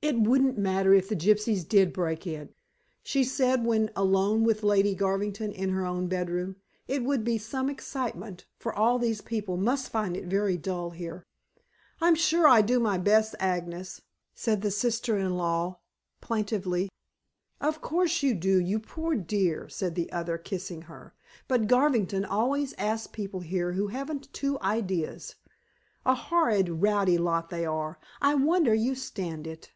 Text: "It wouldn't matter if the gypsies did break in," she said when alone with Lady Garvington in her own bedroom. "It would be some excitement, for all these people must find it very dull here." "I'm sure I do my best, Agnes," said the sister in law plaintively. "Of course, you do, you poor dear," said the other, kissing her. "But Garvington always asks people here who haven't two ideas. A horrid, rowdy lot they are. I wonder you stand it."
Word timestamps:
"It 0.00 0.16
wouldn't 0.20 0.56
matter 0.56 0.94
if 0.94 1.08
the 1.08 1.16
gypsies 1.16 1.68
did 1.68 1.92
break 1.92 2.24
in," 2.24 2.50
she 3.02 3.24
said 3.24 3.64
when 3.66 3.90
alone 3.96 4.44
with 4.44 4.62
Lady 4.62 4.94
Garvington 4.94 5.50
in 5.50 5.70
her 5.70 5.84
own 5.84 6.06
bedroom. 6.06 6.54
"It 6.86 7.02
would 7.02 7.24
be 7.24 7.36
some 7.36 7.68
excitement, 7.68 8.46
for 8.60 8.72
all 8.72 9.00
these 9.00 9.20
people 9.20 9.56
must 9.56 9.90
find 9.90 10.16
it 10.16 10.26
very 10.26 10.56
dull 10.56 10.90
here." 10.90 11.26
"I'm 12.00 12.14
sure 12.14 12.46
I 12.46 12.62
do 12.62 12.78
my 12.78 12.96
best, 12.96 13.34
Agnes," 13.40 14.00
said 14.36 14.62
the 14.62 14.70
sister 14.70 15.18
in 15.18 15.36
law 15.36 15.80
plaintively. 16.20 16.88
"Of 17.60 17.80
course, 17.80 18.22
you 18.22 18.34
do, 18.34 18.60
you 18.60 18.78
poor 18.78 19.16
dear," 19.16 19.68
said 19.68 19.96
the 19.96 20.12
other, 20.12 20.38
kissing 20.38 20.82
her. 20.82 21.12
"But 21.48 21.66
Garvington 21.66 22.24
always 22.24 22.72
asks 22.74 23.08
people 23.08 23.40
here 23.40 23.72
who 23.72 23.88
haven't 23.88 24.32
two 24.32 24.60
ideas. 24.60 25.34
A 26.06 26.14
horrid, 26.14 26.68
rowdy 26.80 27.18
lot 27.18 27.50
they 27.50 27.66
are. 27.66 27.98
I 28.22 28.36
wonder 28.36 28.72
you 28.72 28.94
stand 28.94 29.48
it." 29.48 29.72